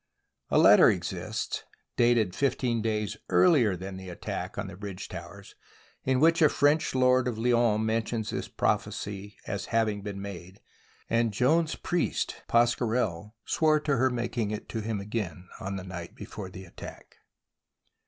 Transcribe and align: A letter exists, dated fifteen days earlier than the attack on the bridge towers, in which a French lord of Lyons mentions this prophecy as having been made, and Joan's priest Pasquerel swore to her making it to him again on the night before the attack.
A 0.49 0.57
letter 0.57 0.89
exists, 0.89 1.63
dated 1.95 2.33
fifteen 2.35 2.81
days 2.81 3.17
earlier 3.29 3.77
than 3.77 3.97
the 3.97 4.09
attack 4.09 4.57
on 4.57 4.65
the 4.65 4.75
bridge 4.75 5.07
towers, 5.07 5.53
in 6.03 6.19
which 6.19 6.41
a 6.41 6.49
French 6.49 6.95
lord 6.95 7.27
of 7.27 7.37
Lyons 7.37 7.85
mentions 7.85 8.31
this 8.31 8.47
prophecy 8.47 9.37
as 9.45 9.65
having 9.65 10.01
been 10.01 10.19
made, 10.19 10.59
and 11.07 11.31
Joan's 11.31 11.75
priest 11.75 12.41
Pasquerel 12.47 13.35
swore 13.45 13.79
to 13.81 13.97
her 13.97 14.09
making 14.09 14.49
it 14.49 14.67
to 14.69 14.79
him 14.81 14.99
again 14.99 15.47
on 15.59 15.75
the 15.75 15.83
night 15.83 16.15
before 16.15 16.49
the 16.49 16.65
attack. 16.65 17.17